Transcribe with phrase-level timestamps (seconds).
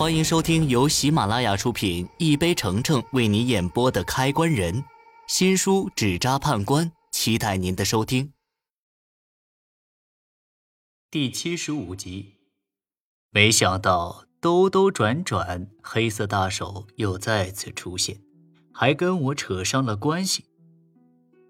[0.00, 4.74] 欢迎收听由喜马拉雅出品、一杯橙橙为你演播的《开关人》
[5.28, 8.32] 新书《纸扎判官》，期待您的收听。
[11.10, 12.36] 第七十五集，
[13.28, 18.22] 没想到兜兜转转，黑色大手又再次出现，
[18.72, 20.46] 还跟我扯上了关系。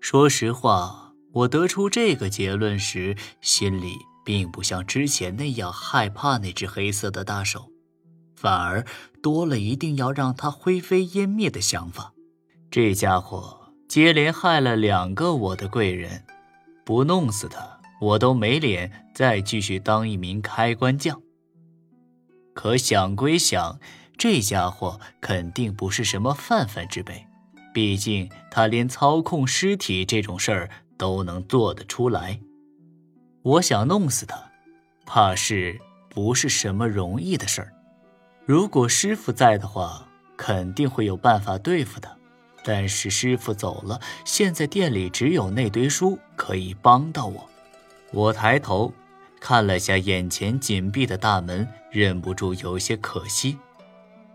[0.00, 7.72] 说实话，我得出这个结论时，心里并不像之前那样害怕那只黑色的大手。
[8.46, 8.86] 反而
[9.20, 12.12] 多了一定要让他灰飞烟灭的想法。
[12.70, 16.24] 这家伙接连害了两个我的贵人，
[16.84, 21.20] 不弄死他，我都没脸再继续当一名开关匠。
[22.54, 23.80] 可想归想，
[24.16, 27.26] 这家伙肯定不是什么泛泛之辈，
[27.74, 32.38] 毕竟他连操控尸体这种事儿都能做得出来。
[33.42, 34.52] 我想弄死他，
[35.04, 37.72] 怕是不是什么容易的事儿。
[38.46, 42.16] 如果师傅在的话，肯定会有办法对付他。
[42.62, 47.50] 但是师傅走了，现在店里只有那堆书可以帮到我。
[48.12, 48.92] 我抬头
[49.40, 53.58] 看了下眼前紧闭的大门，忍不住有些可惜。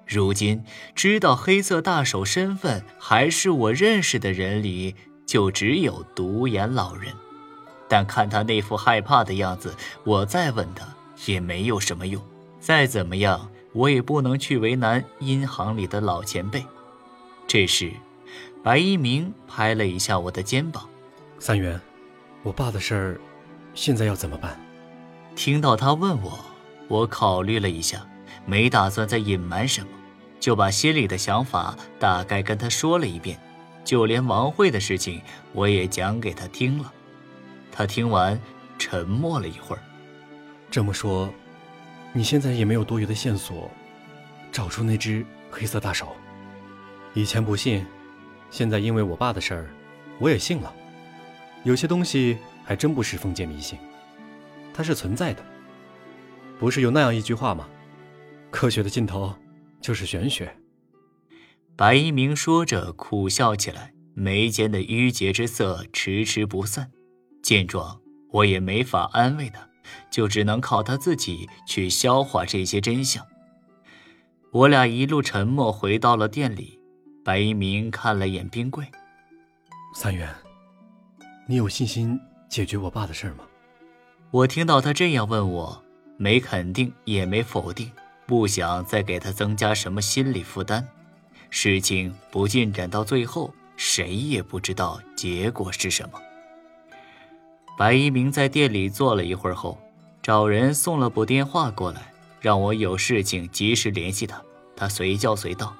[0.05, 0.61] 如今
[0.93, 4.93] 知道黑色大手身份还是我认识的人里，
[5.25, 7.13] 就只有独眼老人。
[7.87, 10.85] 但看他那副害怕的样子，我再问他
[11.27, 12.21] 也没有什么用。
[12.59, 13.49] 再怎么样。
[13.73, 16.65] 我也不能去为难银行里的老前辈。
[17.47, 17.91] 这时，
[18.63, 20.87] 白一鸣拍了一下我的肩膀
[21.39, 21.79] ：“三元，
[22.43, 23.21] 我爸的事儿，
[23.73, 24.59] 现在要怎么办？”
[25.35, 26.37] 听到他问我，
[26.87, 28.05] 我考虑了一下，
[28.45, 29.87] 没打算再隐瞒什么，
[30.39, 33.39] 就把心里的想法大概跟他说了一遍，
[33.83, 35.21] 就连王慧的事情
[35.53, 36.91] 我也讲给他听了。
[37.71, 38.39] 他听完，
[38.77, 39.81] 沉默了一会儿。
[40.69, 41.33] 这么说。
[42.13, 43.71] 你现在也没有多余的线索，
[44.51, 46.15] 找出那只黑色大手。
[47.13, 47.85] 以前不信，
[48.49, 49.69] 现在因为我爸的事儿，
[50.19, 50.73] 我也信了。
[51.63, 53.77] 有些东西还真不是封建迷信，
[54.73, 55.45] 它是存在的。
[56.59, 57.67] 不是有那样一句话吗？
[58.49, 59.33] 科学的尽头
[59.79, 60.53] 就是玄学。
[61.77, 66.91] 白一鸣说着，苦笑起来，眉间的郁结之色迟迟不散。
[67.41, 68.01] 见状，
[68.31, 69.70] 我也没法安慰他。
[70.09, 73.25] 就只能靠他自己去消化这些真相。
[74.51, 76.77] 我俩一路沉默回到了店里。
[77.23, 78.83] 白一鸣看了眼冰柜，
[79.93, 80.27] 三元，
[81.47, 83.43] 你有信心解决我爸的事吗？
[84.31, 85.83] 我听到他这样问我，
[86.17, 87.91] 没肯定也没否定，
[88.25, 90.87] 不想再给他增加什么心理负担。
[91.51, 96.19] 事情不进展到最后，谁也不知道结果是什么。
[97.81, 99.75] 白一鸣在店里坐了一会儿后，
[100.21, 104.39] 找人送了部电话过来，让我有事情及时联系他。
[104.75, 105.75] 他随叫随到。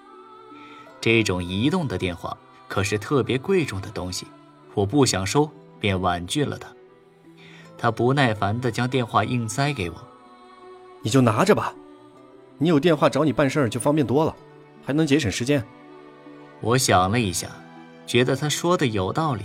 [1.00, 2.35] 这种移动的电话
[2.67, 4.25] 可是特别贵重的东西，
[4.73, 5.47] 我不想收，
[5.79, 6.69] 便婉拒了他。
[7.78, 9.95] 他不耐烦地将电话硬塞给我
[11.06, 11.72] ：“你就拿着吧，
[12.57, 14.35] 你有电话找你办事儿就方便多了，
[14.84, 15.63] 还能节省时间。”
[16.61, 17.47] 我想了一下，
[18.07, 19.44] 觉得他说的有道理，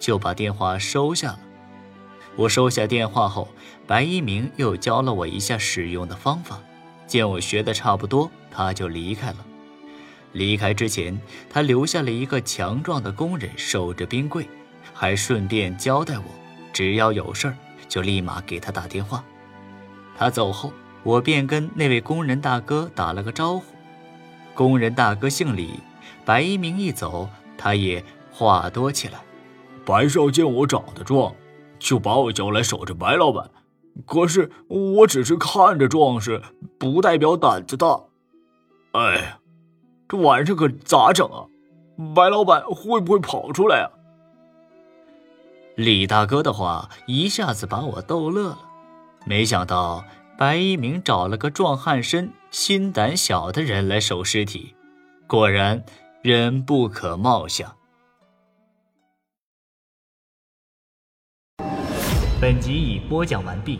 [0.00, 1.40] 就把电话收下了。
[2.38, 3.48] 我收下电话后，
[3.84, 6.60] 白一鸣又教了我一下使用的方法。
[7.04, 9.44] 见我学的差不多，他就离开了。
[10.30, 14.48] 离开之前，他留下了一个强壮的工人守着冰柜，
[14.94, 16.24] 还顺便交代我，
[16.72, 17.56] 只要有事儿
[17.88, 19.24] 就立马给他打电话。
[20.16, 20.72] 他走后，
[21.02, 23.64] 我便跟那位工人大哥打了个招呼。
[24.54, 25.80] 工人大哥姓李。
[26.24, 29.18] 白一鸣一走，他也话多起来
[29.84, 31.34] ：“白少见我长得壮。”
[31.78, 33.50] 就把我叫来守着白老板，
[34.06, 36.42] 可是我只是看着壮实，
[36.78, 38.00] 不代表胆子大。
[38.92, 39.38] 哎，
[40.08, 41.46] 这晚上可咋整啊？
[42.14, 43.90] 白老板会不会跑出来啊？
[45.76, 48.58] 李大哥的话一下子把我逗乐了。
[49.24, 50.04] 没想到
[50.38, 54.74] 白一鸣找了个壮汉身、心胆小的人来守尸体，
[55.26, 55.84] 果然
[56.22, 57.74] 人不可貌相。
[62.48, 63.78] 本集已播讲完毕。